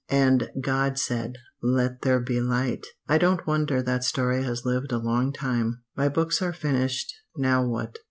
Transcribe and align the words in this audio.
'And 0.09 0.49
God 0.59 0.97
said 0.97 1.35
Let 1.61 2.01
there 2.01 2.19
be 2.19 2.41
light' 2.41 2.87
I 3.07 3.19
don't 3.19 3.45
wonder 3.45 3.83
that 3.83 4.03
story 4.03 4.41
has 4.41 4.65
lived 4.65 4.91
a 4.91 4.97
long 4.97 5.31
time. 5.31 5.83
"My 5.95 6.09
books 6.09 6.41
are 6.41 6.53
finished. 6.53 7.13
Now 7.37 7.63
what? 7.63 7.99